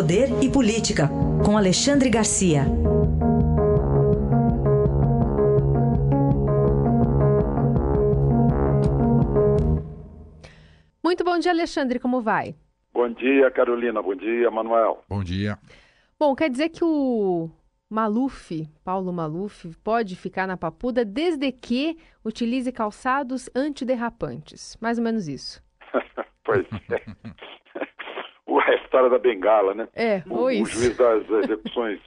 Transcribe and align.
Poder 0.00 0.42
e 0.42 0.50
Política, 0.50 1.10
com 1.44 1.58
Alexandre 1.58 2.08
Garcia. 2.08 2.62
Muito 11.04 11.22
bom 11.22 11.38
dia, 11.38 11.50
Alexandre. 11.50 11.98
Como 11.98 12.22
vai? 12.22 12.54
Bom 12.94 13.10
dia, 13.12 13.50
Carolina. 13.50 14.00
Bom 14.00 14.14
dia, 14.14 14.50
Manuel. 14.50 15.04
Bom 15.06 15.22
dia. 15.22 15.58
Bom, 16.18 16.34
quer 16.34 16.48
dizer 16.48 16.70
que 16.70 16.82
o 16.82 17.50
Maluf, 17.90 18.66
Paulo 18.82 19.12
Maluf, 19.12 19.68
pode 19.84 20.16
ficar 20.16 20.46
na 20.46 20.56
papuda 20.56 21.04
desde 21.04 21.52
que 21.52 21.98
utilize 22.24 22.72
calçados 22.72 23.50
antiderrapantes. 23.54 24.78
Mais 24.80 24.96
ou 24.96 25.04
menos 25.04 25.28
isso. 25.28 25.62
pois 26.42 26.64
é. 26.90 27.04
A 28.70 28.74
história 28.76 29.08
da 29.08 29.18
bengala, 29.18 29.74
né? 29.74 29.88
É, 29.94 30.22
o, 30.28 30.44
o 30.44 30.66
juiz 30.66 30.96
das 30.96 31.28
execuções 31.28 32.00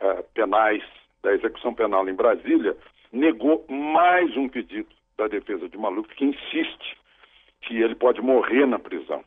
uh, 0.00 0.22
penais, 0.34 0.82
da 1.22 1.32
execução 1.32 1.74
penal 1.74 2.08
em 2.08 2.14
Brasília, 2.14 2.76
negou 3.12 3.64
mais 3.68 4.36
um 4.36 4.48
pedido 4.48 4.88
da 5.16 5.28
defesa 5.28 5.68
de 5.68 5.76
Maluf, 5.76 6.08
que 6.14 6.24
insiste 6.24 6.96
que 7.60 7.80
ele 7.80 7.94
pode 7.94 8.20
morrer 8.20 8.66
na 8.66 8.78
prisão. 8.78 9.22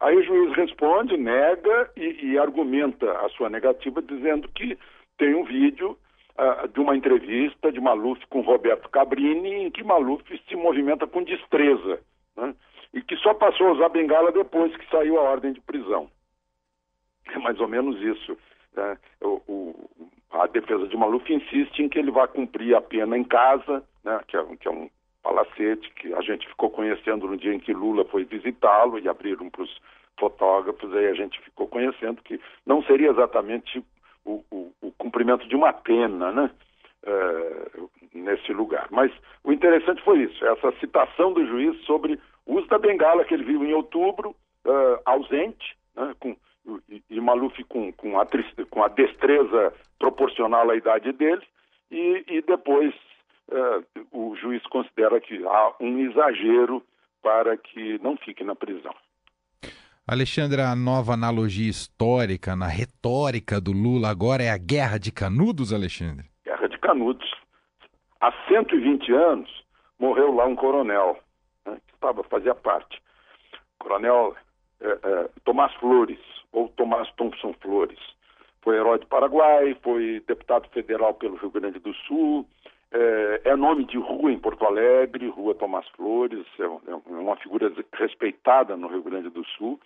Aí 0.00 0.16
o 0.16 0.22
juiz 0.22 0.54
responde, 0.56 1.16
nega 1.16 1.90
e, 1.96 2.32
e 2.32 2.38
argumenta 2.38 3.10
a 3.20 3.28
sua 3.30 3.48
negativa, 3.48 4.02
dizendo 4.02 4.48
que 4.48 4.78
tem 5.18 5.34
um 5.34 5.44
vídeo 5.44 5.96
uh, 6.38 6.68
de 6.68 6.80
uma 6.80 6.96
entrevista 6.96 7.70
de 7.70 7.80
Maluf 7.80 8.20
com 8.28 8.40
Roberto 8.40 8.88
Cabrini, 8.88 9.64
em 9.64 9.70
que 9.70 9.84
Maluf 9.84 10.24
se 10.48 10.56
movimenta 10.56 11.06
com 11.06 11.22
destreza, 11.22 12.00
né? 12.36 12.54
E 12.94 13.02
que 13.02 13.16
só 13.16 13.34
passou 13.34 13.66
a 13.66 13.72
usar 13.72 13.88
bengala 13.88 14.32
depois 14.32 14.74
que 14.76 14.88
saiu 14.88 15.18
a 15.18 15.22
ordem 15.22 15.52
de 15.52 15.60
prisão. 15.60 16.08
É 17.26 17.38
mais 17.38 17.60
ou 17.60 17.66
menos 17.66 18.00
isso. 18.00 18.38
Né? 18.74 18.96
O, 19.20 19.42
o, 19.48 19.90
a 20.30 20.46
defesa 20.46 20.86
de 20.86 20.96
Maluf 20.96 21.30
insiste 21.30 21.80
em 21.80 21.88
que 21.88 21.98
ele 21.98 22.12
vai 22.12 22.28
cumprir 22.28 22.74
a 22.74 22.80
pena 22.80 23.18
em 23.18 23.24
casa, 23.24 23.82
né? 24.04 24.20
que, 24.28 24.36
é, 24.36 24.44
que 24.56 24.68
é 24.68 24.70
um 24.70 24.88
palacete 25.22 25.90
que 25.96 26.14
a 26.14 26.20
gente 26.20 26.46
ficou 26.48 26.70
conhecendo 26.70 27.26
no 27.26 27.36
dia 27.36 27.52
em 27.52 27.58
que 27.58 27.72
Lula 27.72 28.04
foi 28.04 28.24
visitá-lo 28.24 28.98
e 28.98 29.08
abriram 29.08 29.50
para 29.50 29.62
os 29.62 29.80
fotógrafos, 30.18 30.94
aí 30.94 31.08
a 31.08 31.14
gente 31.14 31.40
ficou 31.40 31.66
conhecendo 31.66 32.22
que 32.22 32.40
não 32.64 32.82
seria 32.84 33.10
exatamente 33.10 33.82
o, 34.24 34.44
o, 34.50 34.72
o 34.80 34.92
cumprimento 34.92 35.48
de 35.48 35.56
uma 35.56 35.72
pena, 35.72 36.30
né? 36.30 36.50
É, 37.06 37.70
nesse 38.14 38.52
lugar. 38.52 38.86
Mas 38.90 39.12
o 39.42 39.52
interessante 39.52 40.02
foi 40.02 40.22
isso, 40.22 40.44
essa 40.46 40.72
citação 40.78 41.32
do 41.32 41.44
juiz 41.46 41.76
sobre 41.84 42.18
uso 42.64 42.68
da 42.68 42.78
bengala 42.78 43.24
que 43.24 43.34
ele 43.34 43.44
viu 43.44 43.64
em 43.64 43.72
outubro, 43.72 44.30
uh, 44.64 45.00
ausente, 45.04 45.76
né, 45.94 46.14
com, 46.18 46.36
e, 46.88 47.02
e 47.10 47.20
Maluf 47.20 47.62
com, 47.64 47.92
com, 47.92 48.18
a, 48.18 48.26
com 48.70 48.82
a 48.82 48.88
destreza 48.88 49.72
proporcional 49.98 50.70
à 50.70 50.76
idade 50.76 51.12
dele, 51.12 51.42
e, 51.90 52.24
e 52.26 52.42
depois 52.42 52.94
uh, 53.48 53.84
o 54.10 54.34
juiz 54.36 54.62
considera 54.64 55.20
que 55.20 55.44
há 55.44 55.74
um 55.80 55.98
exagero 55.98 56.82
para 57.22 57.56
que 57.56 57.98
não 58.02 58.16
fique 58.16 58.42
na 58.42 58.54
prisão. 58.54 58.94
Alexandre, 60.06 60.60
a 60.60 60.76
nova 60.76 61.14
analogia 61.14 61.70
histórica 61.70 62.54
na 62.54 62.66
retórica 62.66 63.58
do 63.58 63.72
Lula 63.72 64.10
agora 64.10 64.42
é 64.42 64.50
a 64.50 64.58
guerra 64.58 64.98
de 64.98 65.10
canudos, 65.10 65.72
Alexandre? 65.72 66.26
Guerra 66.44 66.68
de 66.68 66.78
canudos. 66.78 67.30
Há 68.20 68.30
120 68.48 69.10
anos 69.12 69.64
morreu 69.98 70.34
lá 70.34 70.44
um 70.46 70.54
coronel, 70.54 71.18
estava, 72.04 72.22
fazia 72.24 72.54
parte. 72.54 73.00
Coronel 73.78 74.34
é, 74.80 74.88
é, 74.88 75.30
Tomás 75.44 75.72
Flores, 75.74 76.20
ou 76.52 76.68
Tomás 76.68 77.10
Thompson 77.12 77.54
Flores. 77.60 77.98
Foi 78.62 78.76
herói 78.76 78.98
do 78.98 79.06
Paraguai, 79.06 79.76
foi 79.82 80.22
deputado 80.26 80.68
federal 80.70 81.14
pelo 81.14 81.36
Rio 81.36 81.50
Grande 81.50 81.78
do 81.78 81.94
Sul, 81.94 82.46
é, 82.92 83.40
é, 83.44 83.56
nome 83.56 83.84
de 83.84 83.98
rua 83.98 84.30
em 84.30 84.38
Porto 84.38 84.64
Alegre, 84.64 85.28
Rua 85.28 85.54
Tomás 85.54 85.86
Flores, 85.96 86.46
é, 86.58 86.62
é, 86.62 86.94
uma 87.06 87.36
figura 87.36 87.72
respeitada 87.94 88.76
no 88.76 88.88
Rio 88.88 89.02
Grande 89.02 89.30
do 89.30 89.44
Sul. 89.44 89.80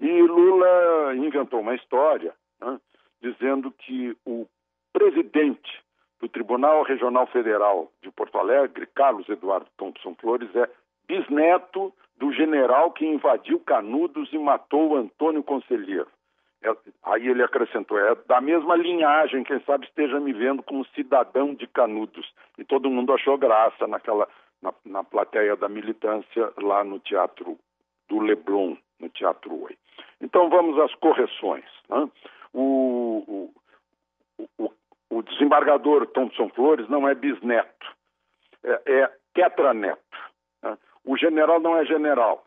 E 0.00 0.22
Lula 0.22 1.14
inventou 1.14 1.60
uma 1.60 1.74
história 1.74 2.34
né, 2.60 2.78
dizendo 3.22 3.70
que 3.70 4.16
o 4.26 4.46
presidente 4.92 5.82
do 6.20 6.28
Tribunal 6.28 6.82
Regional 6.82 7.26
Federal 7.28 7.90
de 8.02 8.10
Porto 8.10 8.36
Alegre, 8.38 8.86
Carlos 8.86 9.28
Eduardo 9.28 9.66
Thompson 9.76 10.14
Flores, 10.20 10.54
é 10.54 10.68
bisneto 11.12 11.92
do 12.16 12.32
general 12.32 12.90
que 12.92 13.04
invadiu 13.04 13.60
Canudos 13.60 14.32
e 14.32 14.38
matou 14.38 14.96
Antônio 14.96 15.42
Conselheiro. 15.42 16.08
É, 16.62 16.74
aí 17.02 17.28
ele 17.28 17.42
acrescentou, 17.42 17.98
é 17.98 18.14
da 18.26 18.40
mesma 18.40 18.76
linhagem, 18.76 19.44
quem 19.44 19.60
sabe 19.64 19.84
esteja 19.84 20.18
me 20.20 20.32
vendo 20.32 20.62
como 20.62 20.86
cidadão 20.94 21.54
de 21.54 21.66
Canudos. 21.66 22.32
E 22.56 22.64
todo 22.64 22.88
mundo 22.88 23.12
achou 23.12 23.36
graça 23.36 23.86
naquela, 23.86 24.26
na, 24.62 24.72
na 24.84 25.04
plateia 25.04 25.56
da 25.56 25.68
militância 25.68 26.52
lá 26.62 26.82
no 26.82 26.98
Teatro 27.00 27.58
do 28.08 28.20
Leblon, 28.20 28.76
no 29.00 29.08
Teatro 29.10 29.64
Oi. 29.64 29.76
Então 30.20 30.48
vamos 30.48 30.78
às 30.78 30.94
correções. 30.94 31.64
Né? 31.90 32.08
O, 32.54 33.50
o, 34.38 34.44
o, 34.58 34.72
o, 35.10 35.22
desembargador 35.22 36.06
Thompson 36.06 36.48
Flores 36.50 36.88
não 36.88 37.08
é 37.08 37.14
bisneto, 37.14 37.86
é, 38.62 38.82
é 38.86 39.10
tetraneto. 39.34 40.11
O 41.04 41.16
general 41.16 41.60
não 41.60 41.76
é 41.76 41.84
general, 41.84 42.44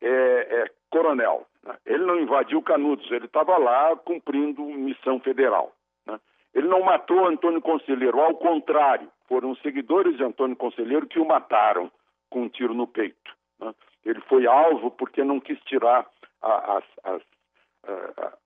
é, 0.00 0.08
é 0.08 0.70
coronel. 0.90 1.46
Né? 1.62 1.76
Ele 1.86 2.04
não 2.04 2.20
invadiu 2.20 2.62
Canudos, 2.62 3.10
ele 3.10 3.26
estava 3.26 3.56
lá 3.58 3.96
cumprindo 3.96 4.62
missão 4.62 5.18
federal. 5.20 5.72
Né? 6.06 6.18
Ele 6.54 6.68
não 6.68 6.82
matou 6.82 7.26
Antônio 7.26 7.60
Conselheiro, 7.60 8.20
ao 8.20 8.34
contrário, 8.36 9.10
foram 9.28 9.54
seguidores 9.56 10.16
de 10.16 10.24
Antônio 10.24 10.56
Conselheiro 10.56 11.06
que 11.06 11.18
o 11.18 11.26
mataram 11.26 11.90
com 12.30 12.42
um 12.42 12.48
tiro 12.48 12.74
no 12.74 12.86
peito. 12.86 13.34
Né? 13.58 13.74
Ele 14.04 14.20
foi 14.22 14.46
alvo 14.46 14.90
porque 14.90 15.24
não 15.24 15.40
quis 15.40 15.58
tirar 15.64 16.06
a, 16.42 16.80
a, 17.04 17.18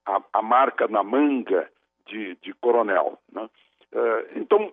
a, 0.06 0.22
a 0.32 0.42
marca 0.42 0.88
na 0.88 1.02
manga 1.02 1.70
de, 2.06 2.36
de 2.36 2.52
coronel. 2.54 3.18
Né? 3.32 3.48
Eh, 3.92 4.26
então, 4.36 4.72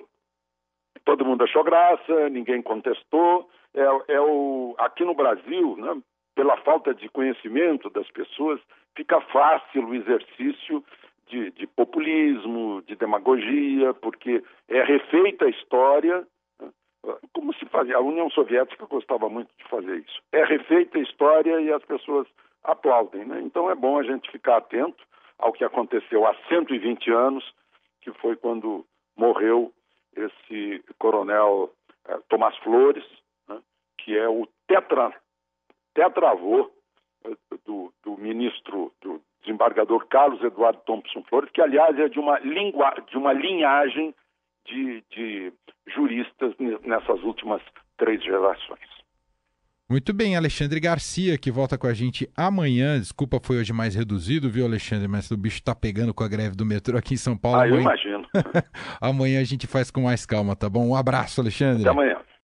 todo 1.08 1.24
mundo 1.24 1.46
achou 1.46 1.64
graça, 1.64 2.30
ninguém 2.30 2.62
contestou. 2.62 3.50
É, 3.74 4.14
é 4.16 4.20
o, 4.20 4.76
aqui 4.78 5.06
no 5.06 5.16
Brasil, 5.16 5.78
né, 5.78 6.02
pela 6.36 6.58
falta 6.58 6.94
de 6.94 7.08
conhecimento 7.08 7.90
das 7.90 8.12
pessoas, 8.12 8.60
fica 8.94 9.22
fácil 9.22 9.88
o 9.88 9.96
exercício 9.96 10.84
de, 11.28 11.52
de 11.52 11.66
populismo, 11.66 12.84
de 12.86 12.98
demagogia, 12.98 13.94
porque 13.94 14.44
é 14.68 14.84
refeita 14.84 15.46
a 15.46 15.50
história, 15.50 16.28
né? 16.60 16.70
como 17.34 17.54
se 17.54 17.66
fazia. 17.68 17.96
A 17.96 18.02
União 18.02 18.30
Soviética 18.30 18.86
gostava 18.86 19.30
muito 19.30 19.50
de 19.58 19.64
fazer 19.70 20.00
isso. 20.00 20.22
É 20.34 20.44
refeita 20.44 20.98
a 20.98 21.02
história 21.02 21.62
e 21.62 21.72
as 21.72 21.84
pessoas 21.86 22.28
aplaudem. 22.66 23.24
Né? 23.24 23.42
Então 23.46 23.72
é 23.72 23.76
bom 23.76 23.98
a 23.98 24.04
gente 24.04 24.30
ficar 24.30 24.58
atento 24.58 25.06
ao 25.40 25.54
que 25.54 25.64
aconteceu 25.64 26.28
há 26.28 26.36
120 26.50 27.10
anos, 27.12 27.54
que 28.02 28.12
foi 28.12 28.36
quando 28.36 28.86
morreu 29.16 29.72
esse 30.18 30.84
coronel 30.98 31.72
eh, 32.08 32.20
Tomás 32.30 32.58
Flores, 32.58 33.06
né? 33.48 33.60
que 33.98 34.18
é 34.18 34.28
o 34.28 34.48
tetra 34.68 35.14
tetravô 35.94 36.72
eh, 37.26 37.36
do, 37.66 37.94
do 38.04 38.18
ministro, 38.18 38.92
do 39.02 39.22
desembargador 39.42 40.06
Carlos 40.08 40.44
Eduardo 40.44 40.82
Thompson 40.86 41.24
Flores, 41.24 41.50
que 41.52 41.62
aliás 41.62 41.98
é 41.98 42.10
de 42.10 42.20
uma, 42.20 42.40
de 42.40 43.18
uma 43.18 43.34
linhagem 43.34 44.14
de, 44.66 45.04
de 45.12 45.54
juristas 45.88 46.54
nessas 46.84 47.24
últimas 47.24 47.62
três 47.98 48.22
gerações. 48.24 48.97
Muito 49.90 50.14
bem, 50.14 50.36
Alexandre 50.36 50.82
Garcia, 50.82 51.38
que 51.38 51.50
volta 51.50 51.78
com 51.78 51.88
a 51.88 51.94
gente 51.94 52.30
amanhã. 52.36 53.00
Desculpa, 53.00 53.40
foi 53.42 53.58
hoje 53.58 53.72
mais 53.72 53.96
reduzido, 53.96 54.50
viu, 54.50 54.66
Alexandre? 54.66 55.08
Mas 55.08 55.32
o 55.32 55.38
bicho 55.38 55.64
tá 55.64 55.74
pegando 55.74 56.14
com 56.14 56.26
a 56.26 56.28
greve 56.28 56.58
do 56.58 56.66
metrô 56.66 56.98
aqui 56.98 57.14
em 57.14 57.18
São 57.18 57.38
Paulo. 57.38 57.58
Ah, 57.58 57.64
amanhã... 57.64 57.78
eu 57.78 57.82
imagino. 57.82 58.28
amanhã 59.00 59.40
a 59.40 59.46
gente 59.46 59.66
faz 59.66 59.90
com 59.90 60.02
mais 60.02 60.26
calma, 60.26 60.58
tá 60.58 60.70
bom? 60.70 60.90
Um 60.90 60.96
abraço, 60.96 61.40
Alexandre. 61.40 61.84
Até 61.84 61.90
amanhã. 61.90 62.18